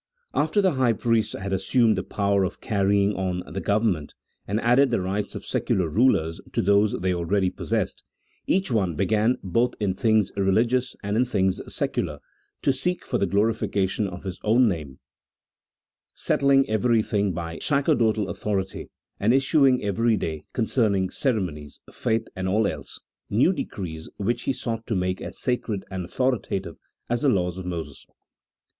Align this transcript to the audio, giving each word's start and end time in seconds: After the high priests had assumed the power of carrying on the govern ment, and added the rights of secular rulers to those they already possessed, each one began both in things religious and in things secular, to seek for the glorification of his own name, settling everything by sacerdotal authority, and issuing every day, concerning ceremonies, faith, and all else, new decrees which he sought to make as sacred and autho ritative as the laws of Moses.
After 0.33 0.63
the 0.63 0.71
high 0.71 0.93
priests 0.93 1.33
had 1.33 1.53
assumed 1.53 1.95
the 1.95 2.01
power 2.03 2.43
of 2.43 2.59
carrying 2.59 3.13
on 3.13 3.43
the 3.53 3.61
govern 3.61 3.91
ment, 3.91 4.15
and 4.47 4.59
added 4.61 4.89
the 4.89 4.99
rights 4.99 5.35
of 5.35 5.45
secular 5.45 5.87
rulers 5.87 6.41
to 6.53 6.63
those 6.63 6.93
they 7.01 7.13
already 7.13 7.51
possessed, 7.51 8.01
each 8.47 8.71
one 8.71 8.95
began 8.95 9.37
both 9.43 9.75
in 9.79 9.93
things 9.93 10.31
religious 10.35 10.95
and 11.03 11.15
in 11.17 11.25
things 11.25 11.61
secular, 11.71 12.17
to 12.63 12.73
seek 12.73 13.05
for 13.05 13.19
the 13.19 13.27
glorification 13.27 14.07
of 14.07 14.23
his 14.23 14.39
own 14.43 14.67
name, 14.67 14.97
settling 16.15 16.67
everything 16.67 17.31
by 17.31 17.59
sacerdotal 17.59 18.27
authority, 18.27 18.89
and 19.19 19.35
issuing 19.35 19.83
every 19.83 20.17
day, 20.17 20.45
concerning 20.51 21.11
ceremonies, 21.11 21.79
faith, 21.91 22.27
and 22.35 22.47
all 22.47 22.65
else, 22.65 22.97
new 23.29 23.53
decrees 23.53 24.09
which 24.17 24.41
he 24.45 24.51
sought 24.51 24.87
to 24.87 24.95
make 24.95 25.21
as 25.21 25.37
sacred 25.37 25.85
and 25.91 26.07
autho 26.09 26.39
ritative 26.39 26.77
as 27.07 27.21
the 27.21 27.29
laws 27.29 27.59
of 27.59 27.67
Moses. 27.67 28.07